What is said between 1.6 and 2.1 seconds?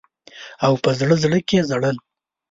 ژړل.